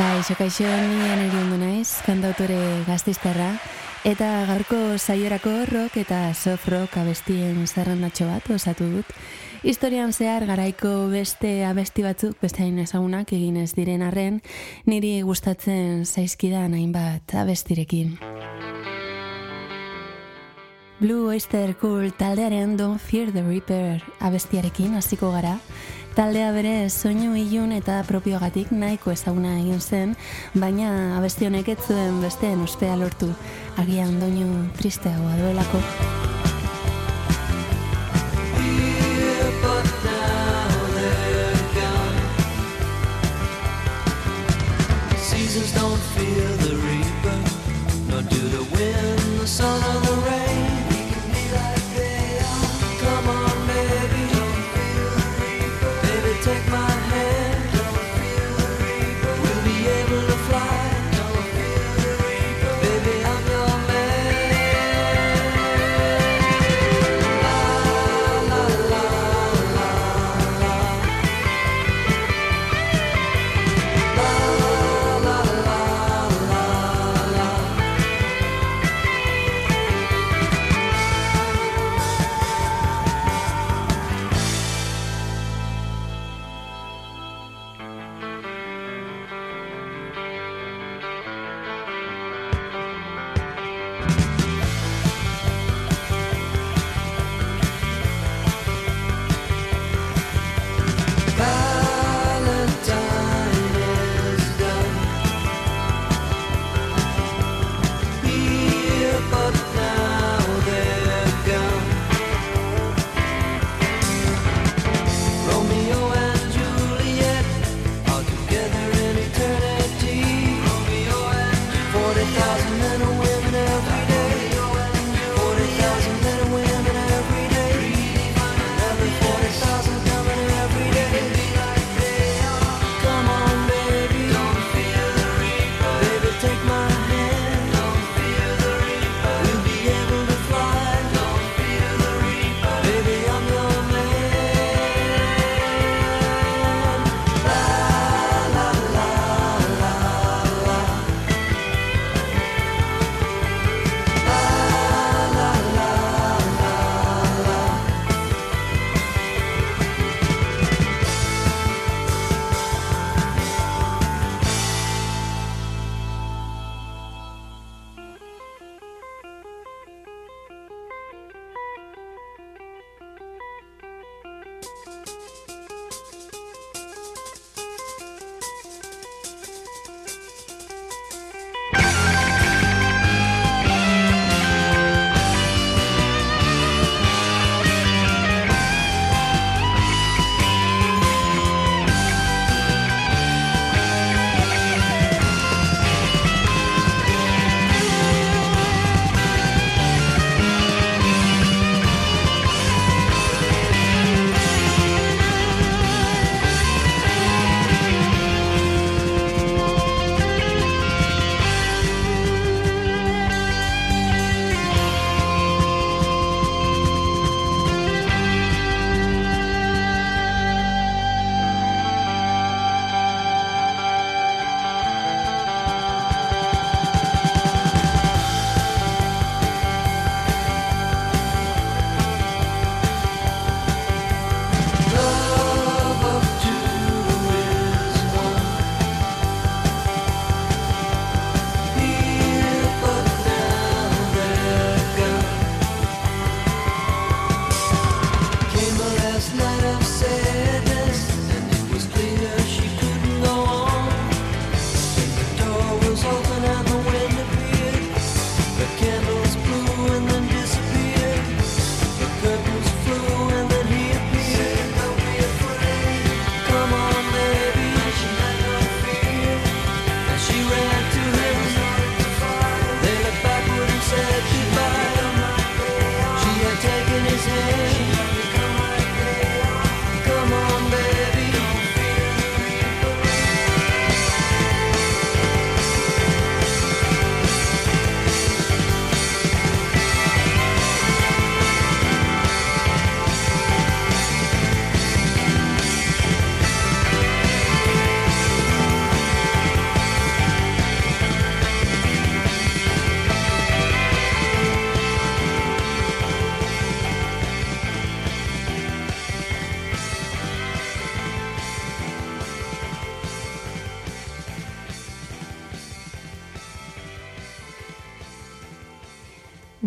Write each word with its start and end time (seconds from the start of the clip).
Kaixo, 0.00 0.32
kaixo, 0.32 0.64
ni 0.64 1.10
aneri 1.12 1.36
ondo 1.42 1.58
naiz, 1.60 1.98
kantautore 2.06 2.56
gaztizterra, 2.86 3.50
eta 4.08 4.46
gaurko 4.48 4.78
saiorako 4.96 5.52
rock 5.68 5.98
eta 6.00 6.20
soft 6.32 6.70
rock 6.72 6.96
abestien 7.02 7.58
zerrendatxo 7.66 8.30
bat 8.30 8.48
osatu 8.48 8.88
dut. 8.94 9.12
Historian 9.60 10.14
zehar 10.16 10.46
garaiko 10.48 11.10
beste 11.12 11.66
abesti 11.68 12.06
batzuk, 12.06 12.38
beste 12.40 12.64
hain 12.64 12.80
ezagunak 12.80 13.34
egin 13.36 13.60
ez 13.60 13.74
diren 13.76 14.00
arren, 14.00 14.40
niri 14.88 15.18
gustatzen 15.20 16.06
zaizkidan 16.08 16.72
hainbat 16.80 17.36
abestirekin. 17.36 18.16
Blue 21.00 21.28
Oyster 21.28 21.76
Cool 21.76 22.14
taldearen 22.16 22.78
Don't 22.80 23.00
Fear 23.00 23.32
the 23.36 23.44
Reaper 23.44 24.00
abestiarekin 24.20 24.96
hasiko 24.96 25.30
gara, 25.32 25.58
Taldea 26.10 26.50
bere 26.50 26.88
soinu 26.90 27.36
ilun 27.38 27.70
eta 27.76 28.00
propiogatik 28.08 28.72
nahiko 28.74 29.12
ezaguna 29.14 29.54
egin 29.60 29.78
zen, 29.80 30.16
baina 30.54 30.90
abesti 31.20 31.46
honek 31.46 31.70
ez 31.76 31.78
zuen 31.86 32.18
besteen 32.24 32.66
ospea 32.66 32.98
lortu, 32.98 33.30
agian 33.78 34.18
doinu 34.18 34.66
tristeagoa 34.80 35.38
duelako. 35.38 36.39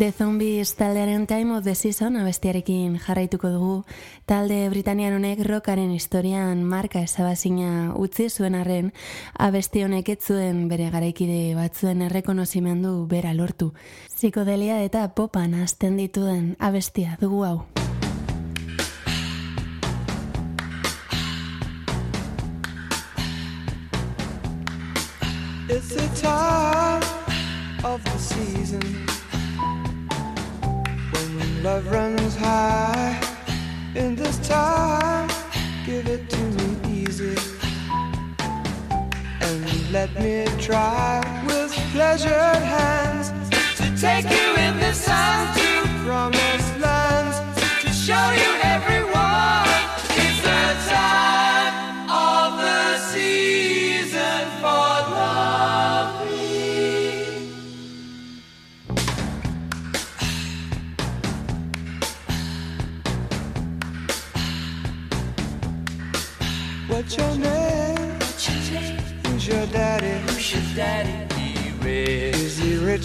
The 0.04 0.12
Zombies 0.12 0.76
taldearen 0.76 1.28
Time 1.28 1.56
of 1.56 1.64
the 1.64 1.76
Season 1.76 2.18
abestiarekin 2.18 3.00
jarraituko 3.00 3.48
dugu. 3.48 3.76
Talde 4.28 4.68
Britanian 4.68 5.14
honek 5.16 5.40
rockaren 5.48 5.94
historian 5.96 6.66
marka 6.68 7.00
ezabazina 7.00 7.94
utzi 7.96 8.26
zuen 8.28 8.58
arren, 8.60 8.92
abesti 9.40 9.86
honek 9.86 10.10
ez 10.10 10.18
zuen 10.20 10.68
bere 10.68 10.90
garaikide 10.92 11.56
batzuen 11.56 12.02
errekonozimendu 12.10 13.08
bera 13.08 13.32
lortu. 13.32 13.72
Zikodelia 14.12 14.82
eta 14.84 15.08
popan 15.16 15.56
azten 15.64 15.96
dituen 15.96 16.58
abestia 16.60 17.16
dugu 17.22 17.46
hau. 17.46 17.64
It's 25.70 25.96
the 25.96 26.08
time 26.20 27.04
of 27.86 28.04
the 28.04 28.20
season 28.20 29.13
love 31.64 31.90
runs 31.90 32.36
high 32.36 33.18
in 33.96 34.16
this 34.16 34.38
time. 34.46 35.30
Give 35.86 36.06
it 36.10 36.30
to 36.30 36.44
me 36.58 37.04
easy 37.04 37.38
and 39.40 39.92
let 39.92 40.14
me 40.20 40.46
try 40.60 41.22
with 41.48 41.72
pleasured 41.94 42.64
hands 42.78 43.30
to 43.78 43.86
take 43.98 44.26
you 44.26 44.50
in 44.66 44.78
the 44.80 44.92
sun 44.92 45.56
to 45.56 45.88
promised 46.04 46.63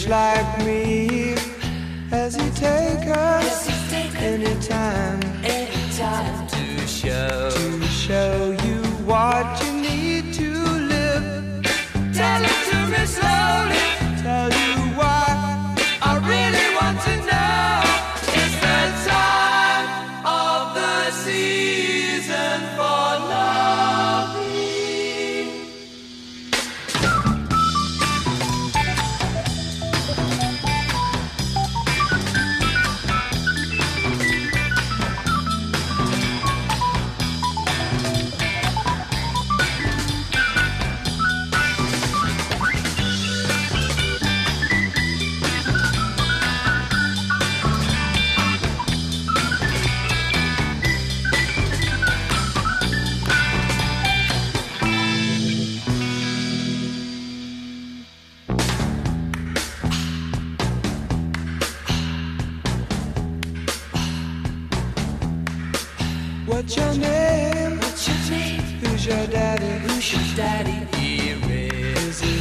like 0.09 0.65
me? 0.65 0.88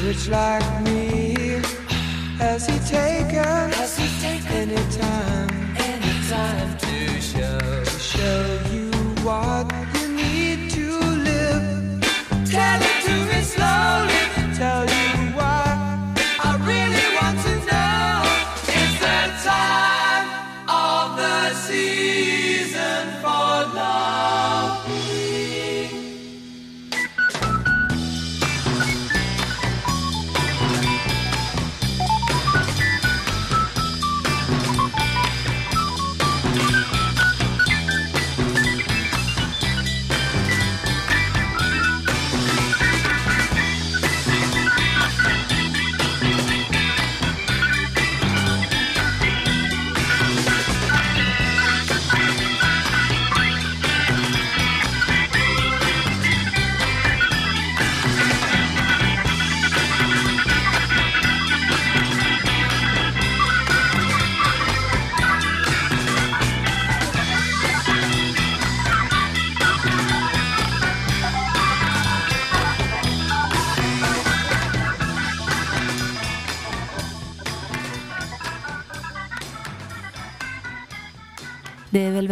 Rich. 0.07 0.27
Like 0.29 0.83
me? 0.83 1.61
Has 2.39 2.65
he 2.67 2.77
taken? 2.79 3.71
Has 3.79 3.97
he 3.97 4.07
taken 4.21 4.69
anytime? 4.69 5.49
Anytime 5.77 6.77
to 6.77 7.21
show 7.21 7.83
to 7.83 7.99
show 7.99 8.59
you 8.71 8.91
what 9.25 9.86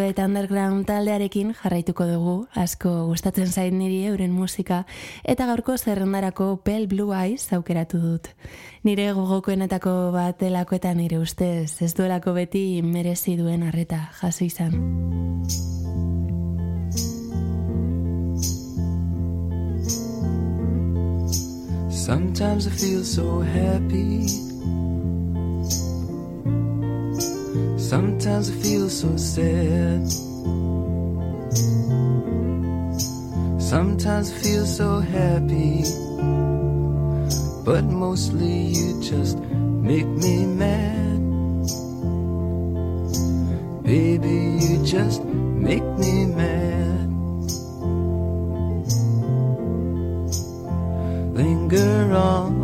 Velvet 0.05 0.19
Underground 0.21 0.85
taldearekin 0.85 1.55
jarraituko 1.57 2.05
dugu, 2.05 2.33
asko 2.53 2.91
gustatzen 3.07 3.49
zait 3.49 3.73
niri 3.73 4.03
euren 4.05 4.29
musika, 4.29 4.83
eta 5.25 5.47
gaurko 5.49 5.79
zerrendarako 5.79 6.59
Pale 6.61 6.85
Blue 6.85 7.09
Eyes 7.17 7.49
aukeratu 7.57 7.97
dut. 8.03 8.29
Nire 8.85 9.07
gogokoenetako 9.17 9.95
bat 10.13 10.37
delako 10.37 10.77
eta 10.77 10.93
nire 10.93 11.17
ustez, 11.17 11.81
ez 11.81 11.93
duelako 11.97 12.35
beti 12.37 12.83
merezi 12.85 13.33
duen 13.41 13.65
arreta 13.65 14.11
jaso 14.21 14.45
izan. 14.45 14.77
Sometimes 21.89 22.67
I 22.67 22.77
feel 22.77 23.03
so 23.03 23.41
happy. 23.41 24.54
Sometimes 27.95 28.49
I 28.49 28.53
feel 28.55 28.89
so 28.89 29.15
sad. 29.15 30.05
Sometimes 33.57 34.33
I 34.33 34.35
feel 34.43 34.65
so 34.65 34.99
happy. 34.99 35.83
But 37.63 37.85
mostly 37.85 38.75
you 38.75 39.01
just 39.01 39.39
make 39.39 40.07
me 40.07 40.45
mad. 40.45 41.21
Baby, 43.83 44.39
you 44.65 44.83
just 44.83 45.23
make 45.23 45.87
me 45.97 46.25
mad. 46.25 47.07
Linger 51.33 52.13
on. 52.13 52.54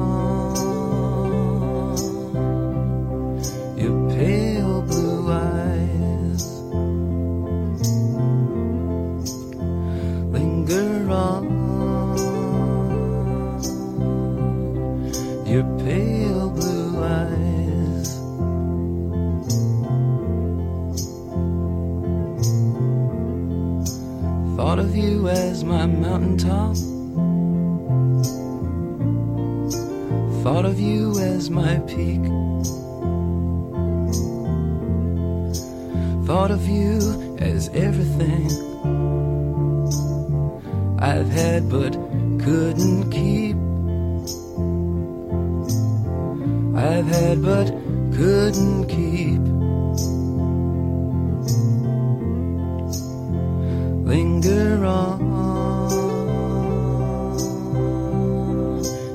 linger 54.11 54.85
on. 54.85 55.19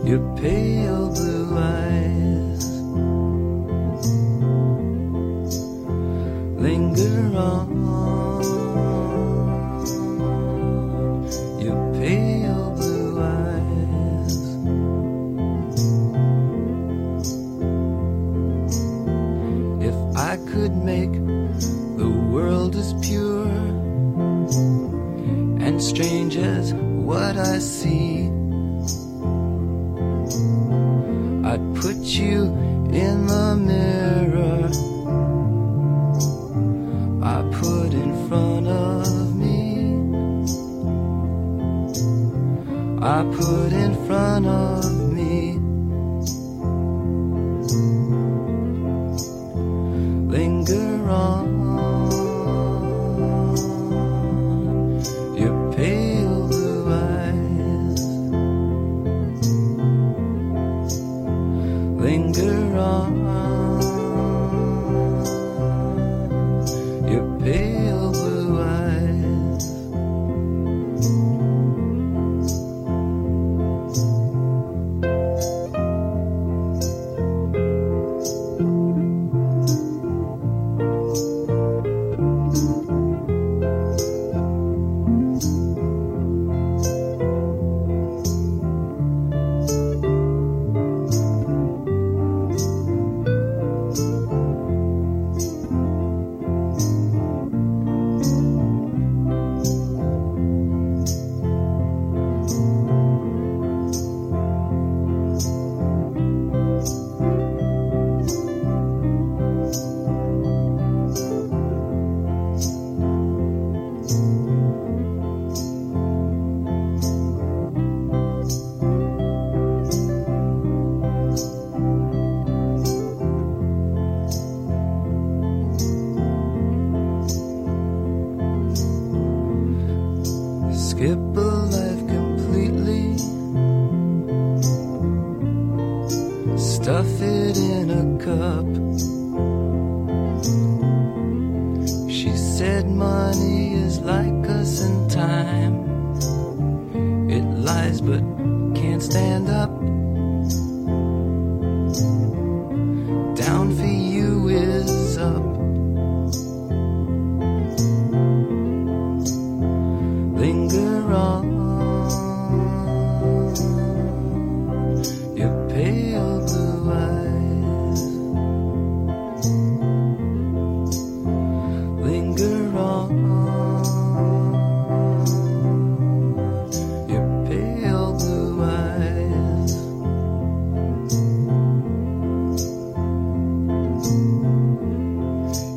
Your 0.09 0.23
pale 0.41 1.09
blue 1.17 1.49
eyes. 1.59 2.65
Linger 6.67 7.37
on. 7.37 7.76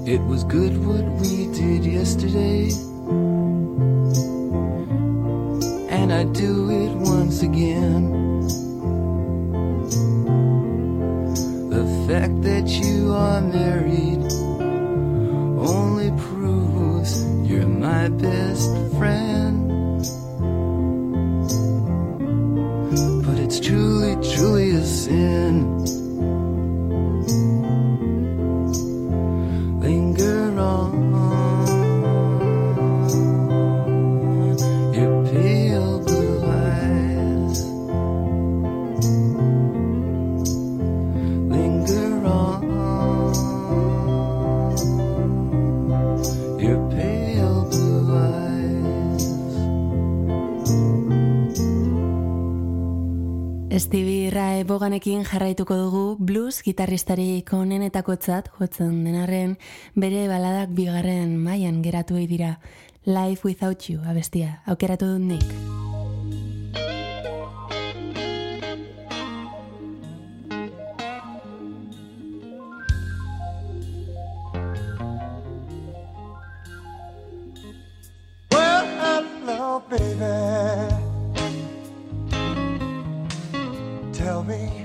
It 0.10 0.22
was 0.22 0.44
good 0.44 0.75
what 0.88 1.06
we 1.22 1.46
did 1.54 1.86
yesterday. 1.86 2.72
And 5.98 6.12
I'd 6.12 6.34
do 6.34 6.72
it 6.72 6.92
once 6.96 7.44
again. 7.44 8.10
The 11.70 11.86
fact 12.08 12.42
that 12.42 12.68
you 12.68 13.13
are 13.13 13.39
married. 13.39 13.78
honekin 54.89 55.22
jarraituko 55.22 55.75
dugu 55.77 56.00
blues 56.17 56.63
gitarristarik 56.65 57.51
onenetakotzat 57.53 58.48
jotzen 58.58 59.03
denarren 59.05 59.51
bere 59.93 60.24
baladak 60.31 60.74
bigarren 60.74 61.36
mailan 61.38 61.84
geratu 61.86 62.17
dira 62.31 62.55
Life 63.05 63.46
Without 63.46 63.86
You 63.86 64.01
abestia 64.01 64.63
aukeratu 64.65 65.05
dut 65.05 65.22
nik. 65.22 65.46
baby. 79.89 81.10
Tell 84.13 84.43
me 84.43 84.78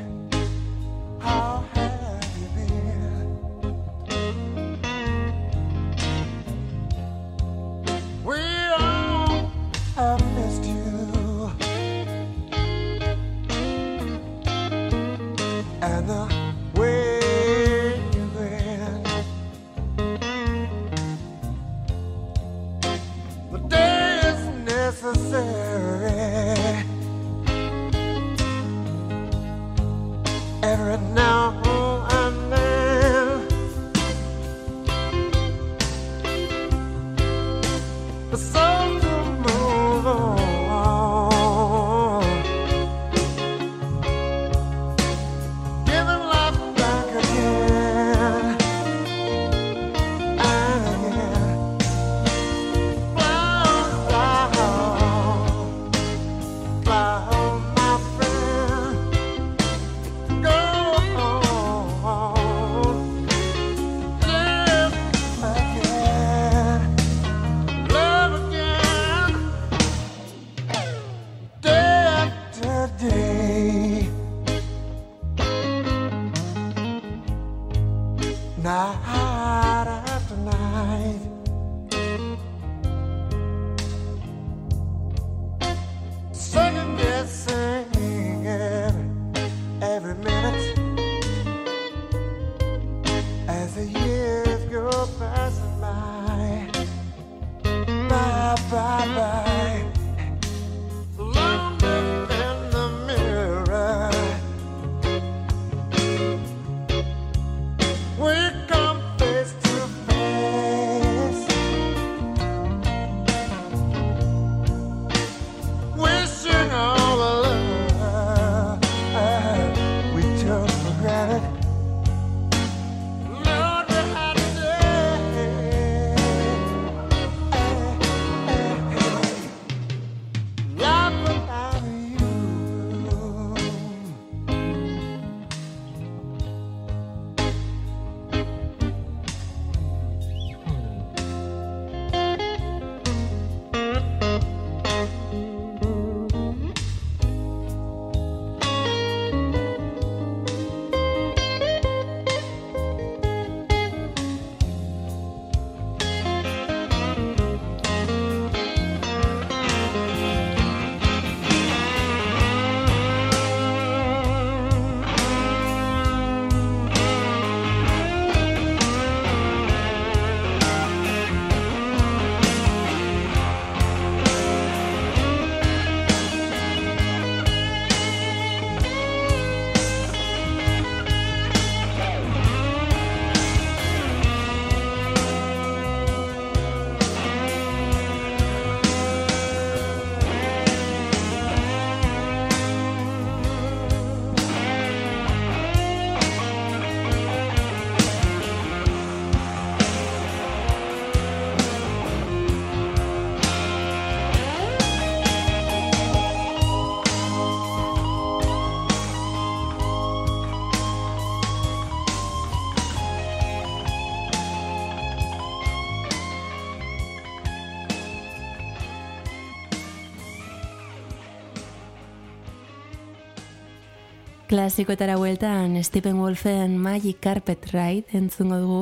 Klasikoetara 224.65 225.19
bueltan 225.21 225.77
Stephen 225.85 226.17
Wolfen 226.17 226.79
Magic 226.79 227.19
Carpet 227.21 227.67
Ride 227.75 228.17
entzungo 228.17 228.57
dugu 228.63 228.79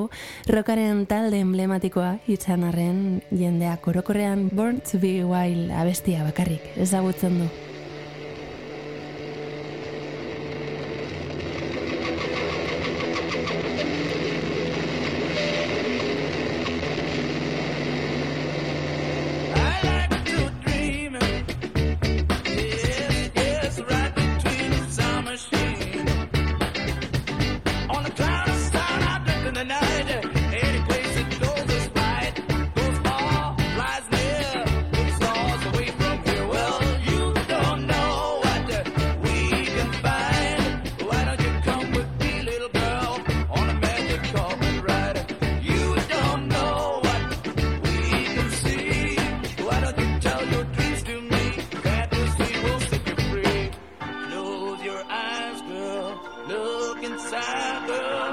rokaren 0.46 1.00
talde 1.10 1.40
emblematikoa 1.42 2.12
izan 2.30 2.62
arren 2.68 3.00
jendea 3.34 3.74
korokorrean 3.82 4.46
Born 4.54 4.78
to 4.86 5.02
be 5.02 5.26
Wild 5.26 5.74
abestia 5.74 6.22
bakarrik 6.22 6.70
ezagutzen 6.86 7.42
du. 7.42 7.50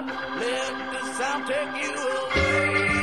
Let 0.08 0.92
the 0.94 1.14
sound 1.14 1.46
take 1.48 1.84
you 1.84 1.94
away. 1.94 2.99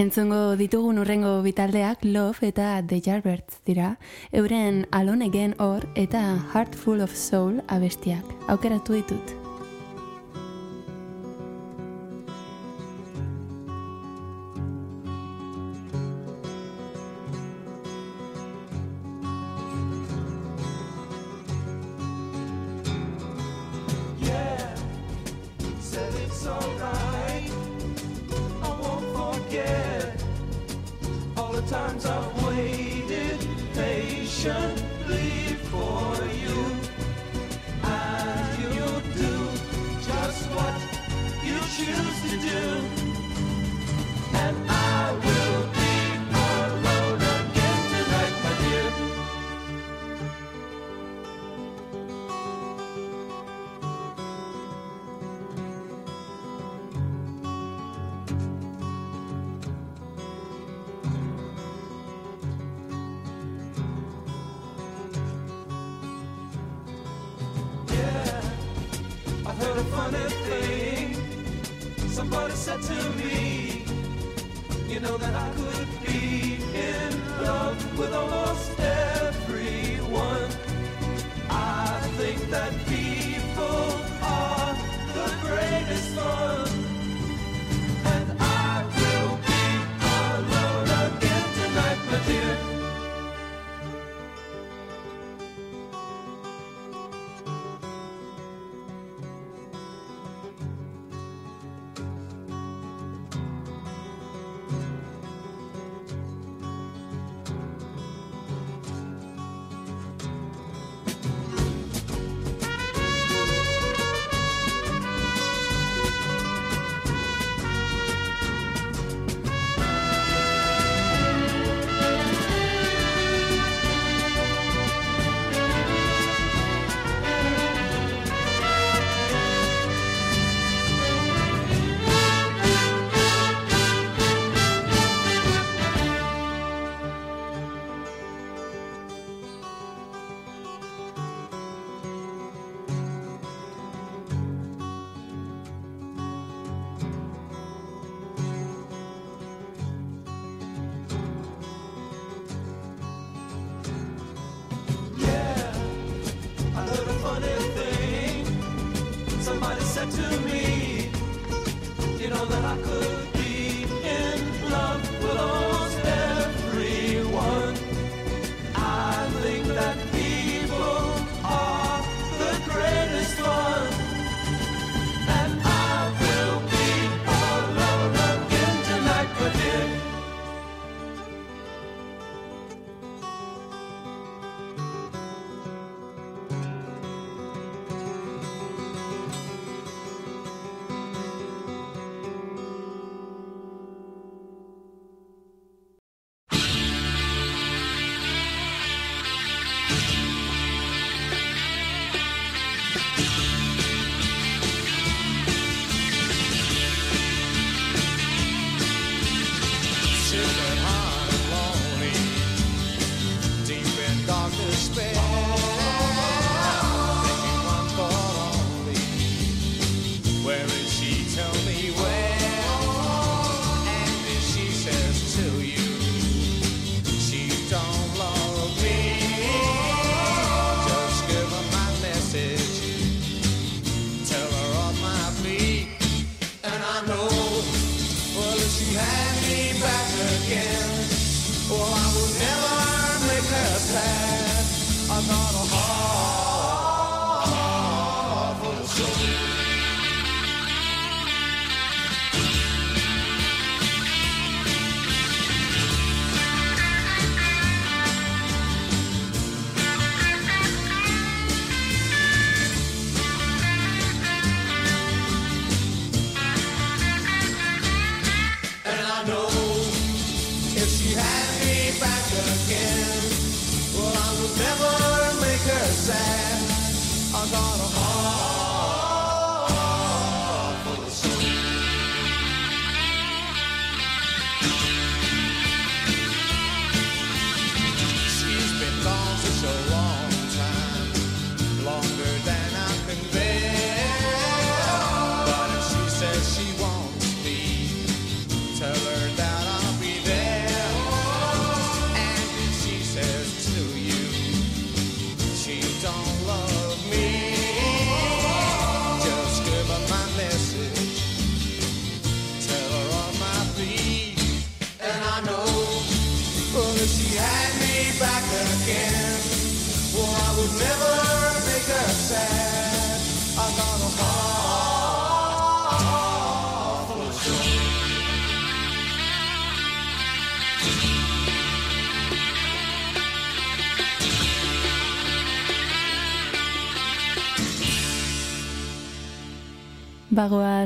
Entzungo 0.00 0.56
ditugun 0.56 0.96
urrengo 1.02 1.32
bitaldeak 1.44 2.06
Love 2.06 2.46
eta 2.48 2.68
The 2.80 3.02
Yardbirds 3.04 3.58
dira, 3.68 3.90
euren 4.32 4.86
Alone 4.96 5.28
Again 5.28 5.54
Or 5.58 5.84
eta 5.94 6.22
Heart 6.54 6.74
Full 6.74 7.04
of 7.04 7.12
Soul 7.12 7.60
abestiak. 7.68 8.24
Aukeratu 8.48 8.96
ditut. 8.96 9.39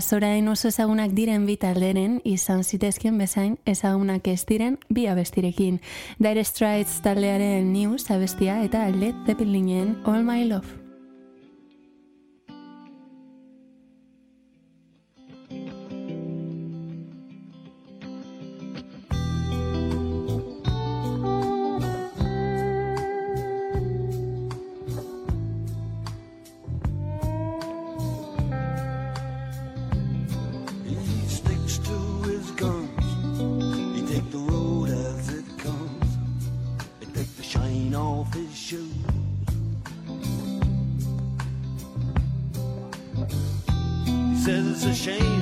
zorain 0.00 0.48
oso 0.48 0.68
ezagunak 0.68 1.12
diren 1.16 1.46
bi 1.46 1.57
talderen 1.57 2.20
izan 2.24 2.62
zitezkien 2.64 3.18
bezain 3.18 3.57
ezagunak 3.66 4.28
ez 4.28 4.44
diren 4.48 4.78
bi 4.88 5.09
abestirekin. 5.09 5.80
Dire 6.18 6.44
Straits 6.44 7.00
taldearen 7.02 7.72
News 7.72 8.11
abestia 8.11 8.62
eta 8.64 8.88
Led 8.88 9.26
Zeppelinen 9.26 9.96
All 10.04 10.24
My 10.24 10.48
Love. 10.48 10.84
a 44.87 44.94
shame. 44.94 45.34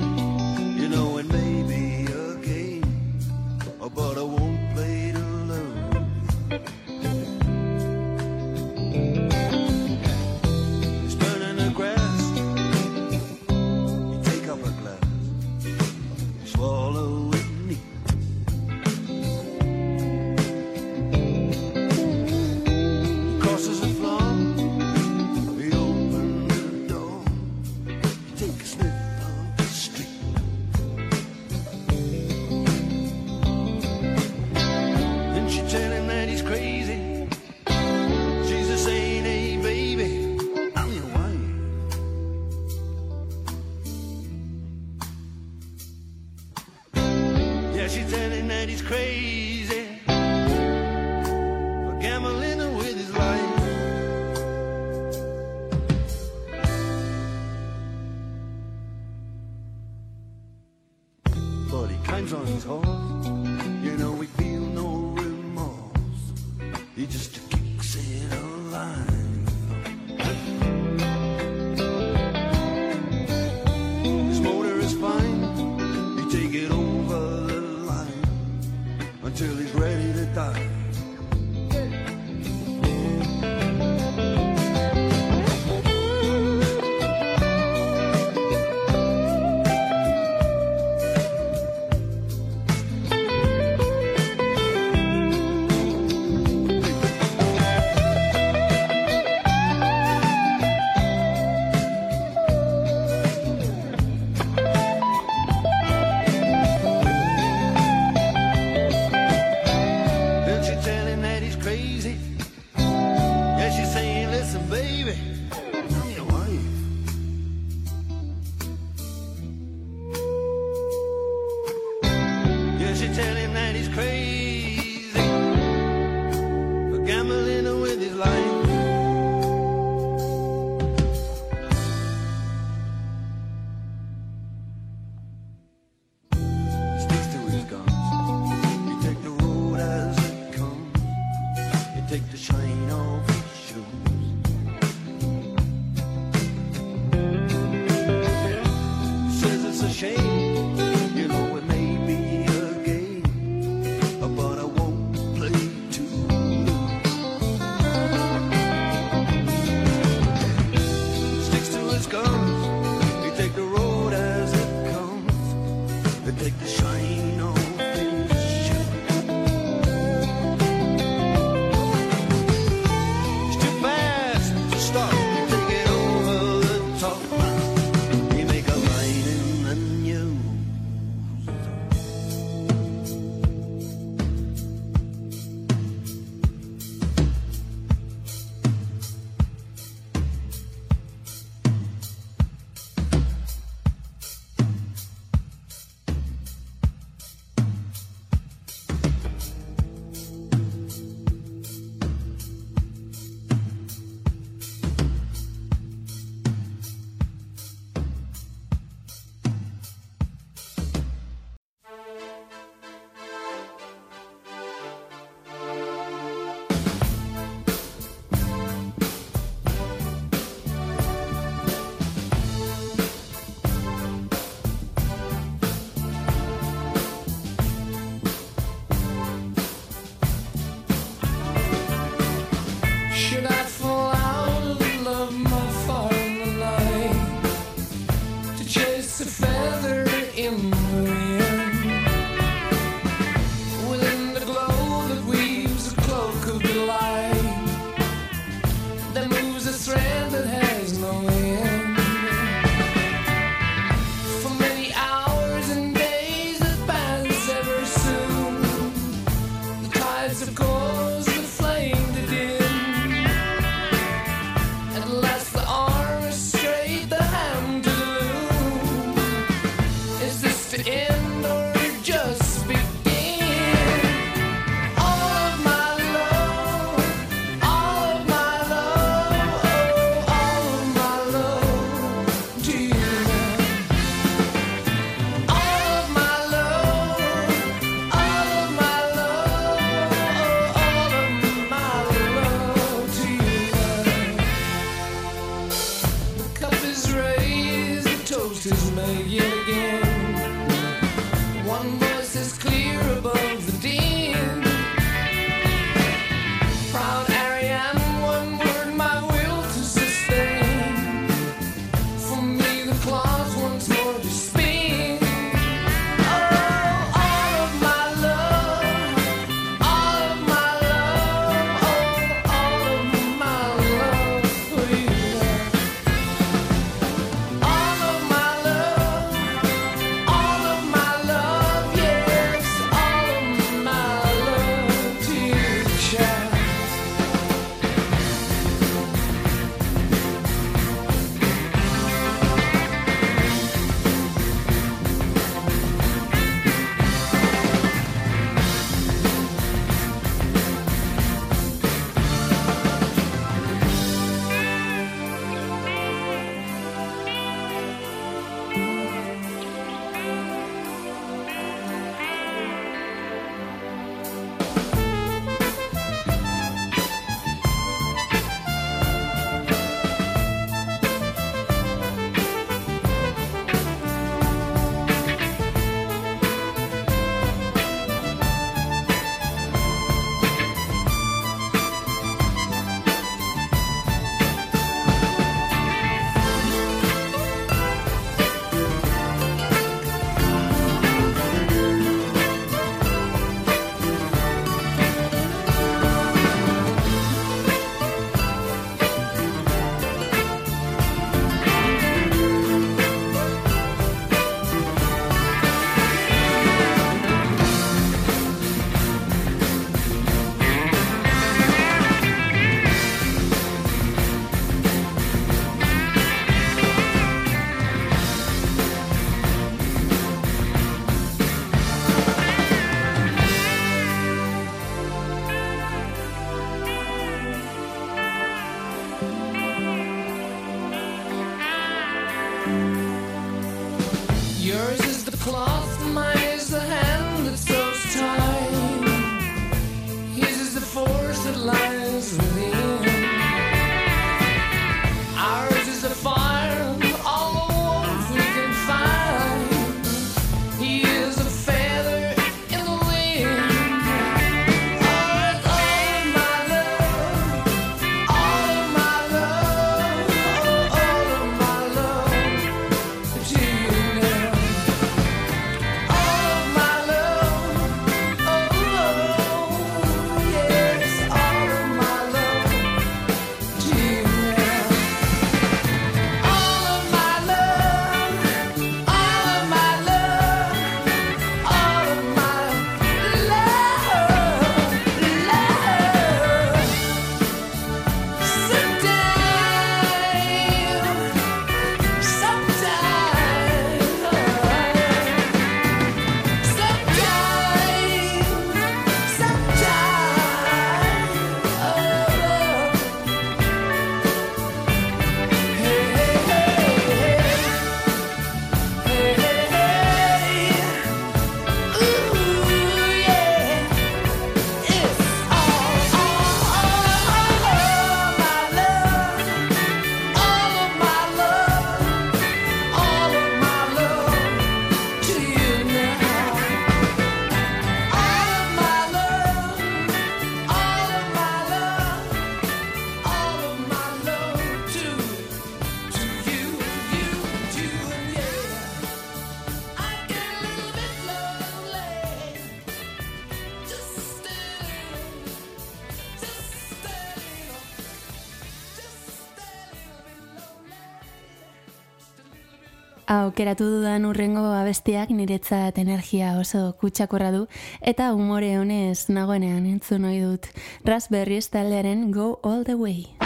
aukeratu 553.33 553.85
dudan 553.97 554.25
urrengo 554.29 554.63
abestiak 554.77 555.31
niretzat 555.33 555.97
energia 556.01 556.53
oso 556.59 556.93
kutsakorra 557.01 557.51
du 557.55 557.65
eta 558.01 558.33
umore 558.37 558.75
honez 558.77 559.29
nagoenean 559.29 559.85
entzun 559.89 560.29
ohi 560.29 560.43
dut. 560.43 560.69
Raspberry 561.05 561.59
taldearen 561.71 562.31
Go 562.31 562.59
All 562.63 562.83
The 562.83 562.95
Way. 562.95 563.42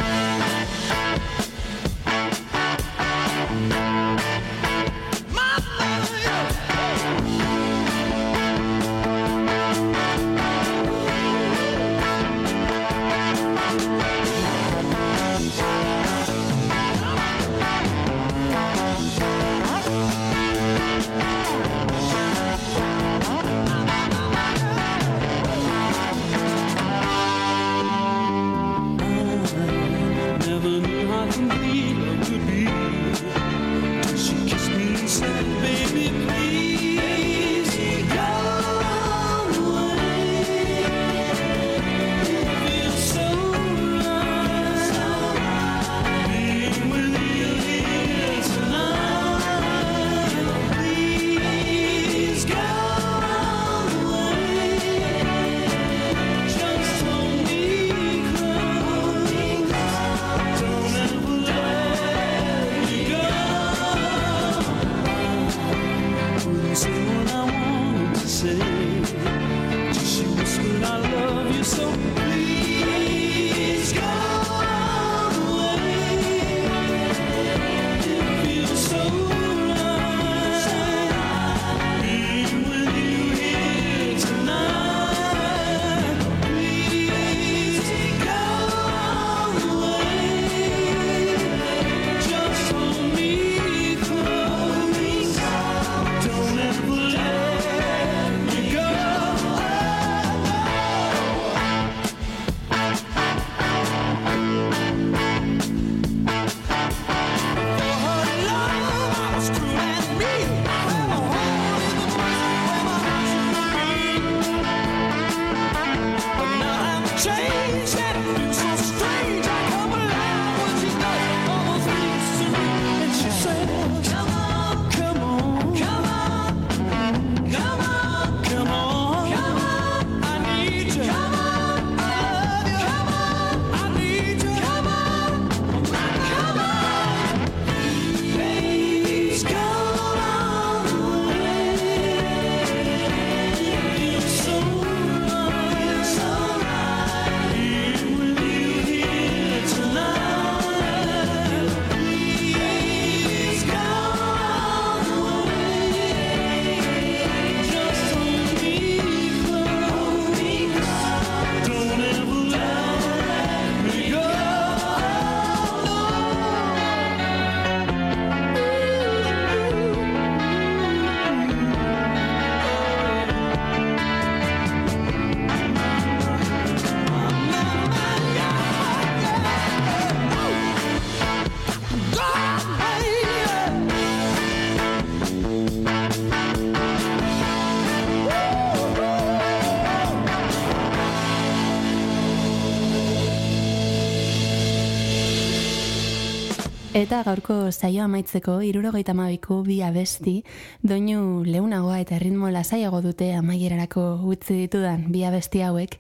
Eta 196.98 197.20
gaurko 197.22 197.56
saio 197.70 198.02
amaitzeko 198.08 198.56
irurogeita 198.66 199.14
mabiko 199.14 199.60
bi 199.62 199.76
abesti, 199.86 200.40
doinu 200.82 201.44
leunagoa 201.46 202.00
eta 202.02 202.18
ritmo 202.24 202.50
lasaiago 202.50 203.04
dute 203.06 203.28
amaierarako 203.38 204.06
utzi 204.26 204.58
ditudan 204.64 205.06
bi 205.14 205.22
abesti 205.30 205.62
hauek. 205.62 206.00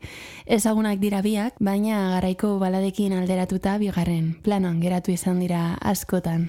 Ezagunak 0.58 0.98
dira 0.98 1.22
biak, 1.22 1.62
baina 1.62 2.02
garaiko 2.16 2.56
baladekin 2.58 3.14
alderatuta 3.14 3.78
bigarren 3.78 4.34
planoan 4.42 4.82
geratu 4.82 5.14
izan 5.14 5.46
dira 5.46 5.76
askotan. 5.94 6.48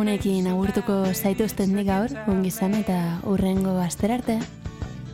honekin 0.00 0.46
agurtuko 0.48 0.94
zaituzten 1.12 1.76
dik 1.76 1.88
gaur, 1.90 2.12
ongi 2.32 2.48
izan 2.48 2.76
eta 2.78 2.96
urrengo 3.28 3.76
aster 3.84 4.14
arte. 4.16 4.38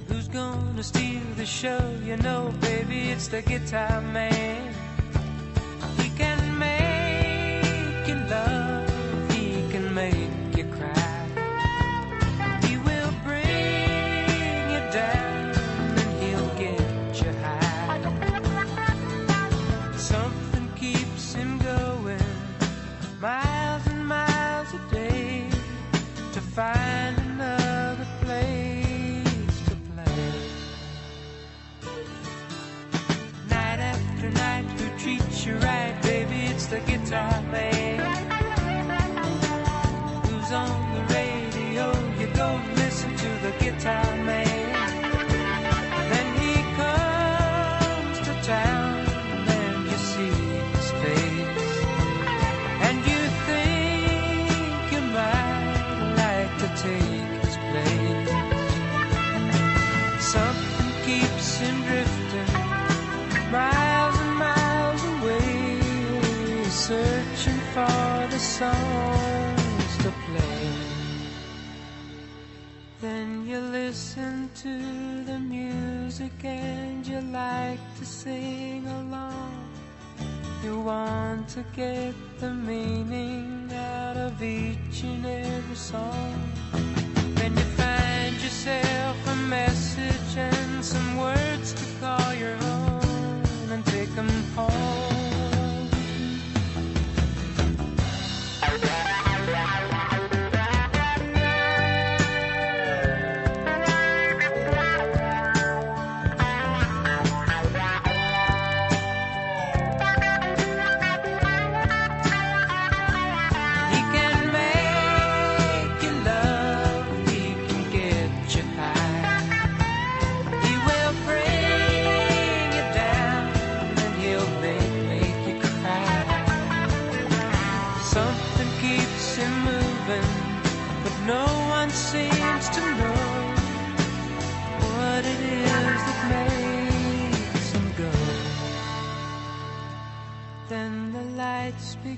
Who's 0.08 0.28
gonna 0.30 0.82
steal 0.82 1.22
the 1.36 1.46
show? 1.46 1.82
You 2.06 2.16
know, 2.22 2.52
baby, 2.60 3.10
it's 3.10 3.28
the 3.28 3.42
guitar 3.42 4.00
man. 4.12 4.85
guitar 36.80 37.42
player. 37.50 37.85
To 74.66 75.22
the 75.24 75.38
music 75.38 76.44
and 76.44 77.06
you 77.06 77.20
like 77.20 77.78
to 77.98 78.04
sing 78.04 78.84
along. 79.00 79.54
You 80.64 80.80
want 80.80 81.48
to 81.50 81.62
get 81.72 82.14
the 82.40 82.50
meaning 82.50 83.70
out 83.72 84.16
of 84.16 84.42
each 84.42 85.04
and 85.04 85.24
every 85.24 85.76
song. 85.76 86.34
Then 87.36 87.52
you 87.56 87.66
find 87.82 88.34
yourself 88.44 89.16
a 89.34 89.36
message 89.56 90.32
and 90.36 90.84
some 90.84 91.16
words 91.16 91.68
to 91.78 91.84
call 92.00 92.34
your 92.34 92.56
own 92.74 93.42
and 93.70 93.86
take 93.86 94.12
them 94.16 94.32
home. 94.56 94.95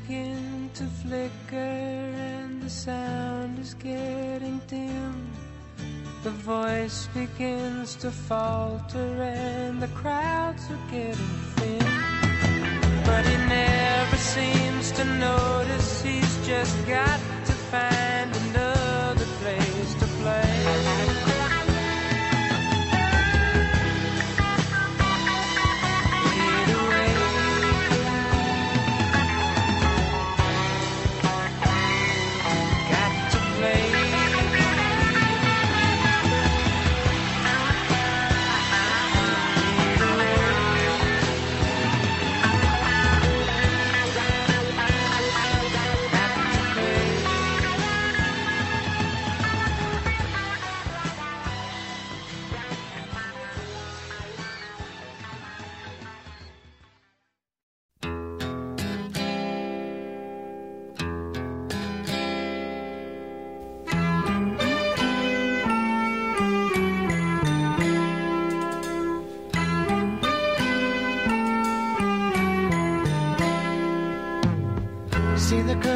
Begin 0.09 0.71
to 0.73 0.85
flicker 0.85 1.57
and 1.57 2.63
the 2.63 2.71
sound 2.71 3.59
is 3.59 3.75
getting 3.75 4.59
dim. 4.67 5.31
The 6.23 6.31
voice 6.31 7.09
begins 7.13 7.95
to 7.97 8.11
falter 8.11 9.23
and 9.23 9.83
the 9.83 9.89
crowds 9.89 10.63
are 10.71 10.91
getting 10.91 11.35
thin. 11.57 11.85
But 13.05 13.27
he 13.27 13.37
never 13.49 14.17
seems 14.17 14.93
to 14.93 15.05
notice 15.05 16.03
he's 16.03 16.47
just 16.47 16.75
got 16.87 17.21
to 17.45 17.53
find 17.71 18.38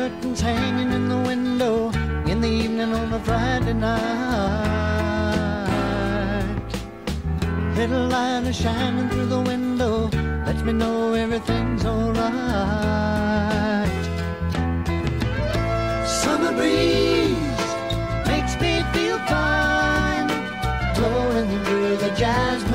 curtains 0.03 0.40
hanging 0.40 0.90
in 0.92 1.09
the 1.09 1.20
window 1.30 1.90
in 2.30 2.40
the 2.40 2.48
evening 2.48 2.92
on 2.92 3.12
a 3.12 3.20
Friday 3.20 3.72
night. 3.72 4.00
Little 7.76 8.07
light 8.09 8.42
is 8.50 8.57
shining 8.57 9.09
through 9.11 9.26
the 9.26 9.42
window, 9.53 10.11
lets 10.44 10.62
me 10.62 10.72
know 10.72 11.14
everything's 11.14 11.84
alright. 11.84 12.26
Summer 16.05 16.53
breeze 16.59 17.62
makes 18.26 18.55
me 18.62 18.72
feel 18.94 19.18
fine, 19.34 20.28
blowing 20.96 21.50
through 21.64 21.96
the 22.05 22.11
jasmine 22.22 22.71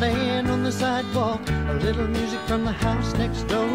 laying 0.00 0.48
on 0.48 0.62
the 0.62 0.72
sidewalk, 0.72 1.40
a 1.48 1.74
little 1.80 2.06
music 2.08 2.40
from 2.40 2.64
the 2.64 2.72
house 2.72 3.12
next 3.14 3.42
door. 3.44 3.66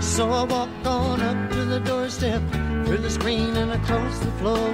So 0.00 0.30
I 0.30 0.44
walk 0.44 0.68
on 0.84 1.20
up 1.20 1.50
to 1.50 1.64
the 1.64 1.80
doorstep, 1.80 2.42
through 2.84 2.98
the 2.98 3.10
screen 3.10 3.56
and 3.56 3.72
across 3.72 4.18
the 4.18 4.32
floor. 4.38 4.72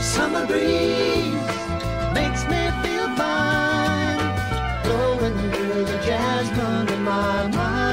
Summer 0.00 0.46
breeze 0.46 1.50
makes 2.12 2.42
me 2.52 2.60
feel 2.82 3.08
fine, 3.16 4.20
blowing 4.84 5.36
through 5.52 5.84
the 5.84 5.98
jasmine 6.06 6.88
in 6.88 7.02
my 7.02 7.46
mind. 7.48 7.83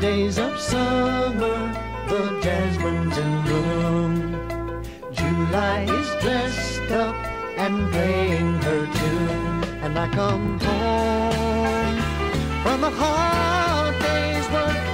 Days 0.00 0.38
of 0.38 0.58
summer, 0.60 1.58
the 2.08 2.40
jasmine's 2.40 3.18
in 3.18 3.42
bloom. 3.42 4.82
July 5.12 5.86
is 5.88 6.22
dressed 6.22 6.90
up 6.92 7.16
and 7.56 7.90
playing 7.90 8.54
her 8.62 8.86
tune, 8.86 9.64
and 9.82 9.98
I 9.98 10.08
come 10.10 10.60
home 10.60 11.96
from 12.62 12.84
a 12.84 12.90
hard 12.90 13.98
day's 14.00 14.48
work, 14.50 14.87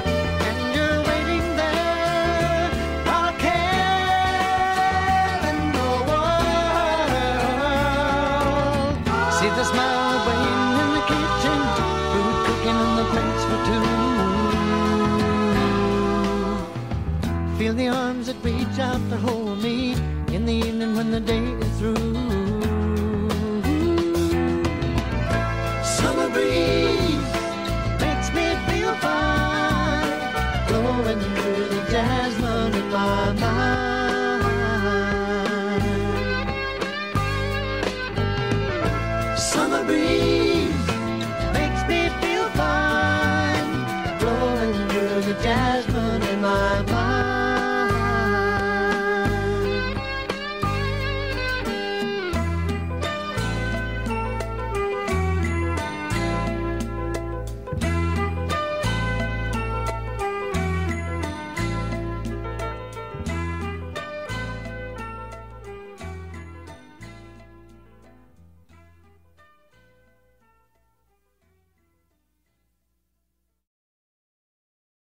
arms 18.24 18.42
that 18.42 18.44
reach 18.44 18.78
out 18.78 19.00
to 19.10 19.16
hold 19.16 19.62
me 19.62 19.92
in 20.34 20.46
the 20.46 20.52
evening 20.52 20.96
when 20.96 21.10
the 21.10 21.20
day 21.20 21.42
is 21.42 21.78
through. 21.78 22.23